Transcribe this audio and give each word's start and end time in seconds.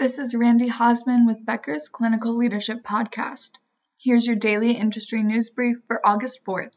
This 0.00 0.18
is 0.18 0.34
Randy 0.34 0.70
Hosman 0.70 1.26
with 1.26 1.44
Becker's 1.44 1.90
Clinical 1.90 2.34
Leadership 2.34 2.82
Podcast. 2.82 3.58
Here's 3.98 4.26
your 4.26 4.34
daily 4.34 4.72
industry 4.72 5.22
news 5.22 5.50
brief 5.50 5.76
for 5.88 6.00
August 6.02 6.42
4th. 6.46 6.74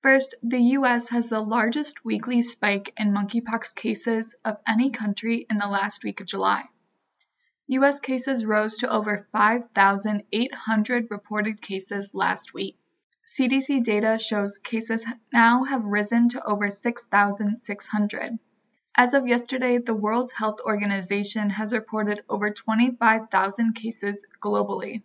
First, 0.00 0.36
the 0.40 0.60
US 0.78 1.08
has 1.08 1.28
the 1.28 1.40
largest 1.40 2.04
weekly 2.04 2.42
spike 2.42 2.94
in 2.96 3.12
monkeypox 3.12 3.74
cases 3.74 4.36
of 4.44 4.58
any 4.64 4.90
country 4.90 5.44
in 5.50 5.58
the 5.58 5.66
last 5.66 6.04
week 6.04 6.20
of 6.20 6.28
July. 6.28 6.66
US 7.66 7.98
cases 7.98 8.46
rose 8.46 8.76
to 8.76 8.88
over 8.88 9.26
5,800 9.32 11.10
reported 11.10 11.60
cases 11.60 12.14
last 12.14 12.54
week. 12.54 12.78
CDC 13.26 13.82
data 13.82 14.20
shows 14.20 14.58
cases 14.58 15.04
now 15.32 15.64
have 15.64 15.82
risen 15.82 16.28
to 16.28 16.46
over 16.46 16.70
6,600. 16.70 18.38
As 19.00 19.14
of 19.14 19.28
yesterday, 19.28 19.78
the 19.78 19.94
World 19.94 20.32
Health 20.32 20.58
Organization 20.60 21.50
has 21.50 21.72
reported 21.72 22.24
over 22.28 22.50
25,000 22.50 23.72
cases 23.74 24.26
globally. 24.42 25.04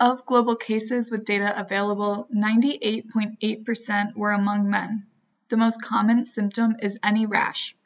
Of 0.00 0.24
global 0.24 0.56
cases 0.56 1.10
with 1.10 1.26
data 1.26 1.52
available, 1.60 2.26
98.8% 2.34 4.16
were 4.16 4.32
among 4.32 4.70
men. 4.70 5.06
The 5.50 5.58
most 5.58 5.82
common 5.82 6.24
symptom 6.24 6.76
is 6.80 6.98
any 7.02 7.26
rash. 7.26 7.76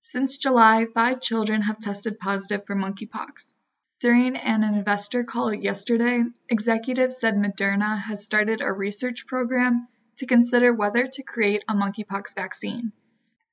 Since 0.00 0.38
July, 0.38 0.86
five 0.92 1.20
children 1.20 1.62
have 1.62 1.78
tested 1.78 2.18
positive 2.18 2.66
for 2.66 2.74
monkeypox. 2.74 3.52
During 4.00 4.34
an 4.34 4.64
investor 4.64 5.22
call 5.22 5.54
yesterday, 5.54 6.24
executives 6.48 7.20
said 7.20 7.36
Moderna 7.36 7.96
has 7.96 8.24
started 8.24 8.62
a 8.62 8.72
research 8.72 9.28
program 9.28 9.86
to 10.16 10.26
consider 10.26 10.74
whether 10.74 11.06
to 11.06 11.22
create 11.22 11.64
a 11.68 11.74
monkeypox 11.74 12.34
vaccine. 12.34 12.90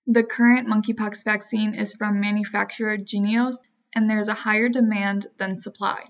The 0.07 0.23
current 0.25 0.67
monkeypox 0.67 1.23
vaccine 1.23 1.73
is 1.75 1.93
from 1.93 2.19
manufacturer 2.19 2.97
Jynneos, 2.97 3.63
and 3.95 4.09
there 4.09 4.19
is 4.19 4.27
a 4.27 4.33
higher 4.33 4.67
demand 4.67 5.27
than 5.37 5.55
supply. 5.55 6.03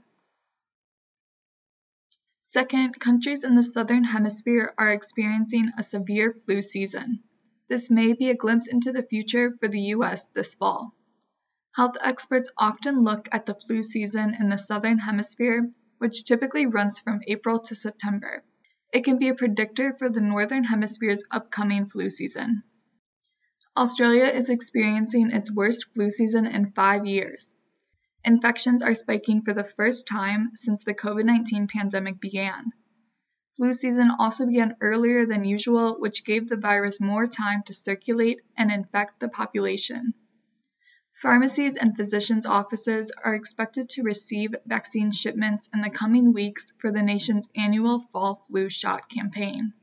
Second, 2.41 2.99
countries 2.99 3.43
in 3.43 3.53
the 3.53 3.61
southern 3.61 4.03
hemisphere 4.03 4.73
are 4.79 4.91
experiencing 4.91 5.71
a 5.77 5.83
severe 5.83 6.33
flu 6.33 6.61
season. 6.61 7.23
This 7.67 7.91
may 7.91 8.13
be 8.13 8.31
a 8.31 8.35
glimpse 8.35 8.67
into 8.67 8.91
the 8.91 9.03
future 9.03 9.55
for 9.59 9.67
the 9.67 9.81
US 9.95 10.25
this 10.33 10.55
fall. 10.55 10.95
Health 11.75 11.95
experts 12.01 12.51
often 12.57 13.03
look 13.03 13.29
at 13.31 13.45
the 13.45 13.53
flu 13.53 13.83
season 13.83 14.33
in 14.33 14.49
the 14.49 14.57
southern 14.57 14.97
hemisphere, 14.97 15.71
which 15.99 16.25
typically 16.25 16.65
runs 16.65 16.99
from 16.99 17.21
April 17.27 17.59
to 17.59 17.75
September. 17.75 18.43
It 18.91 19.03
can 19.03 19.19
be 19.19 19.29
a 19.29 19.35
predictor 19.35 19.93
for 19.93 20.09
the 20.09 20.21
northern 20.21 20.63
hemisphere's 20.63 21.23
upcoming 21.29 21.89
flu 21.89 22.09
season. 22.09 22.63
Australia 23.75 24.25
is 24.25 24.49
experiencing 24.49 25.31
its 25.31 25.51
worst 25.51 25.91
flu 25.95 26.11
season 26.11 26.45
in 26.45 26.71
five 26.73 27.07
years. 27.07 27.55
Infections 28.23 28.83
are 28.83 28.93
spiking 28.93 29.41
for 29.41 29.51
the 29.51 29.63
first 29.63 30.07
time 30.07 30.51
since 30.53 30.83
the 30.83 30.93
COVID 30.93 31.25
19 31.25 31.67
pandemic 31.67 32.19
began. 32.19 32.71
Flu 33.57 33.73
season 33.73 34.11
also 34.19 34.45
began 34.45 34.77
earlier 34.79 35.25
than 35.25 35.43
usual, 35.43 35.99
which 35.99 36.23
gave 36.23 36.47
the 36.47 36.55
virus 36.55 37.01
more 37.01 37.25
time 37.25 37.63
to 37.63 37.73
circulate 37.73 38.41
and 38.55 38.71
infect 38.71 39.19
the 39.19 39.27
population. 39.27 40.13
Pharmacies 41.23 41.75
and 41.75 41.95
physicians' 41.95 42.45
offices 42.45 43.11
are 43.23 43.33
expected 43.33 43.89
to 43.89 44.03
receive 44.03 44.53
vaccine 44.67 45.11
shipments 45.11 45.67
in 45.73 45.81
the 45.81 45.89
coming 45.89 46.31
weeks 46.31 46.73
for 46.77 46.91
the 46.91 47.01
nation's 47.01 47.49
annual 47.55 48.01
fall 48.11 48.43
flu 48.47 48.69
shot 48.69 49.09
campaign. 49.09 49.73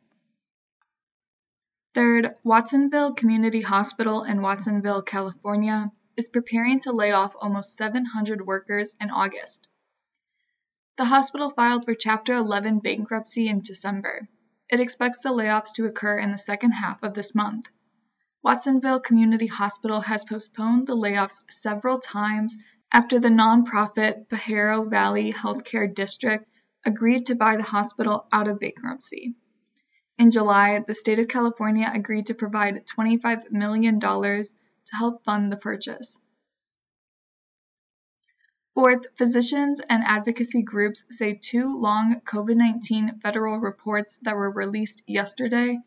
Third, 1.93 2.37
Watsonville 2.45 3.15
Community 3.15 3.63
Hospital 3.63 4.23
in 4.23 4.43
Watsonville, 4.43 5.03
California, 5.03 5.91
is 6.17 6.29
preparing 6.29 6.79
to 6.81 6.93
lay 6.93 7.11
off 7.11 7.35
almost 7.41 7.77
700 7.77 8.47
workers 8.47 8.95
in 9.01 9.11
August. 9.11 9.69
The 10.97 11.05
hospital 11.05 11.51
filed 11.51 11.87
for 11.87 11.95
Chapter 11.95 12.35
11 12.35 12.79
bankruptcy 12.79 13.49
in 13.49 13.63
December. 13.63 14.29
It 14.69 14.79
expects 14.79 15.23
the 15.23 15.31
layoffs 15.31 15.75
to 15.75 15.87
occur 15.87 16.17
in 16.19 16.31
the 16.31 16.39
second 16.39 16.71
half 16.73 17.03
of 17.03 17.15
this 17.15 17.35
month. 17.35 17.67
Watsonville 18.45 19.01
Community 19.01 19.49
Hospital 19.49 20.01
has 20.01 20.25
postponed 20.25 20.87
the 20.87 20.97
layoffs 20.97 21.41
several 21.51 21.99
times 21.99 22.57
after 22.93 23.19
the 23.19 23.31
nonprofit 23.31 24.29
Pajaro 24.29 24.89
Valley 24.89 25.33
Healthcare 25.33 25.93
District 25.93 26.47
agreed 26.87 27.27
to 27.27 27.35
buy 27.35 27.57
the 27.57 27.65
hospital 27.65 28.29
out 28.31 28.47
of 28.47 28.61
bankruptcy. 28.61 29.35
In 30.21 30.31
July, 30.31 30.81
the 30.81 30.95
state 30.95 31.19
of 31.19 31.29
California 31.29 31.91
agreed 31.91 32.27
to 32.27 32.35
provide 32.35 32.87
$25 32.87 33.51
million 33.51 33.99
to 34.01 34.45
help 34.93 35.25
fund 35.25 35.51
the 35.51 35.57
purchase. 35.57 36.21
Fourth, 38.75 39.07
physicians 39.17 39.81
and 39.81 40.03
advocacy 40.05 40.61
groups 40.61 41.05
say 41.09 41.33
two 41.33 41.75
long 41.81 42.21
COVID 42.21 42.55
19 42.55 43.21
federal 43.23 43.61
reports 43.61 44.19
that 44.21 44.37
were 44.37 44.51
released 44.51 45.03
yesterday 45.07 45.79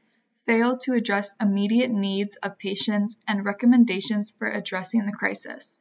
fail 0.48 0.78
to 0.78 0.94
address 0.94 1.36
immediate 1.40 1.92
needs 1.92 2.36
of 2.38 2.58
patients 2.58 3.20
and 3.28 3.46
recommendations 3.46 4.32
for 4.40 4.50
addressing 4.50 5.06
the 5.06 5.12
crisis. 5.12 5.80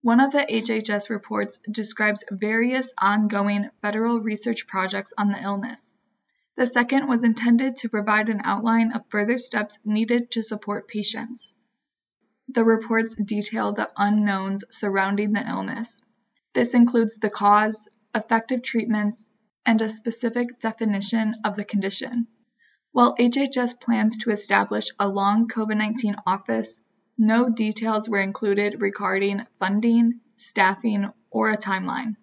One 0.00 0.20
of 0.20 0.32
the 0.32 0.46
HHS 0.50 1.10
reports 1.10 1.58
describes 1.70 2.24
various 2.30 2.94
ongoing 2.96 3.68
federal 3.82 4.20
research 4.20 4.66
projects 4.66 5.12
on 5.18 5.28
the 5.28 5.42
illness. 5.42 5.94
The 6.56 6.66
second 6.66 7.08
was 7.08 7.24
intended 7.24 7.76
to 7.76 7.88
provide 7.88 8.28
an 8.28 8.40
outline 8.44 8.92
of 8.92 9.08
further 9.08 9.38
steps 9.38 9.78
needed 9.84 10.30
to 10.32 10.42
support 10.42 10.86
patients. 10.86 11.54
The 12.48 12.64
reports 12.64 13.14
detail 13.16 13.72
the 13.72 13.90
unknowns 13.96 14.64
surrounding 14.70 15.32
the 15.32 15.48
illness. 15.48 16.02
This 16.52 16.74
includes 16.74 17.16
the 17.16 17.30
cause, 17.30 17.88
effective 18.14 18.62
treatments, 18.62 19.30
and 19.66 19.80
a 19.80 19.88
specific 19.88 20.60
definition 20.60 21.34
of 21.44 21.56
the 21.56 21.64
condition. 21.64 22.28
While 22.92 23.16
HHS 23.16 23.80
plans 23.80 24.18
to 24.18 24.30
establish 24.30 24.90
a 25.00 25.08
long 25.08 25.48
COVID 25.48 25.76
19 25.76 26.14
office, 26.24 26.80
no 27.18 27.48
details 27.48 28.08
were 28.08 28.20
included 28.20 28.80
regarding 28.80 29.46
funding, 29.58 30.20
staffing, 30.36 31.10
or 31.30 31.50
a 31.50 31.56
timeline. 31.56 32.14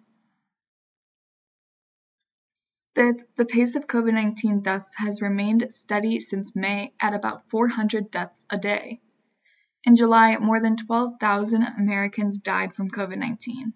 Fifth, 2.94 3.24
the 3.36 3.46
pace 3.46 3.74
of 3.74 3.86
COVID 3.86 4.12
19 4.12 4.60
deaths 4.60 4.92
has 4.96 5.22
remained 5.22 5.72
steady 5.72 6.20
since 6.20 6.54
May 6.54 6.92
at 7.00 7.14
about 7.14 7.48
400 7.48 8.10
deaths 8.10 8.38
a 8.50 8.58
day. 8.58 9.00
In 9.84 9.96
July, 9.96 10.36
more 10.36 10.60
than 10.60 10.76
12,000 10.76 11.62
Americans 11.62 12.38
died 12.38 12.74
from 12.74 12.90
COVID 12.90 13.16
19. 13.16 13.72